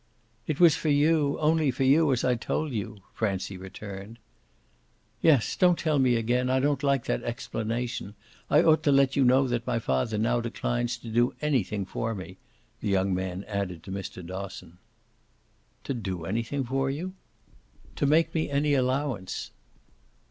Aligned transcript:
"It 0.47 0.59
was 0.59 0.75
for 0.75 0.89
you 0.89 1.37
only 1.39 1.69
for 1.69 1.83
you, 1.83 2.11
as 2.11 2.23
I 2.23 2.33
told 2.33 2.71
you," 2.71 3.01
Francie 3.13 3.55
returned. 3.55 4.17
"Yes, 5.21 5.55
don't 5.55 5.77
tell 5.77 5.99
me 5.99 6.15
again 6.15 6.49
I 6.49 6.59
don't 6.59 6.81
like 6.81 7.05
that 7.05 7.21
explanation! 7.21 8.15
I 8.49 8.63
ought 8.63 8.81
to 8.81 8.91
let 8.91 9.15
you 9.15 9.23
know 9.23 9.47
that 9.47 9.67
my 9.67 9.77
father 9.77 10.17
now 10.17 10.41
declines 10.41 10.97
to 10.97 11.07
do 11.07 11.35
anything 11.39 11.85
for 11.85 12.15
me," 12.15 12.39
the 12.79 12.87
young 12.89 13.13
man 13.13 13.43
added 13.47 13.83
to 13.83 13.91
Mr. 13.91 14.25
Dosson. 14.25 14.79
"To 15.83 15.93
do 15.93 16.25
anything 16.25 16.63
for 16.63 16.89
you?" 16.89 17.13
"To 17.97 18.07
make 18.07 18.33
me 18.33 18.49
any 18.49 18.73
allowance." 18.73 19.51